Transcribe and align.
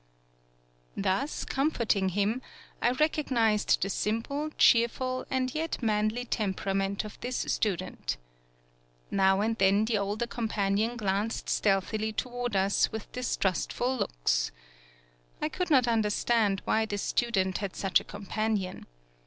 Thus, 0.97 1.45
comforting 1.45 2.09
him, 2.09 2.41
I 2.81 2.89
recognized 2.93 3.79
the 3.83 3.89
simple, 3.91 4.49
cheerful, 4.57 5.27
and 5.29 5.53
yet 5.53 5.83
manly 5.83 6.25
tem 6.25 6.55
perament 6.55 7.05
of 7.05 7.19
this 7.19 7.37
student. 7.53 8.17
Now 9.11 9.41
and 9.41 9.55
then 9.59 9.85
the 9.85 9.99
older 9.99 10.25
companion 10.25 10.97
glanced 10.97 11.49
stealthily 11.49 12.13
toward 12.13 12.55
us 12.55 12.91
with 12.91 13.11
distrustful 13.11 13.95
looks. 13.95 14.51
I 15.39 15.49
could 15.49 15.69
not 15.69 15.87
understand 15.87 16.63
why 16.65 16.85
this 16.87 17.03
student 17.03 17.59
had 17.59 17.75
such 17.75 17.99
a 17.99 18.03
companion. 18.03 18.87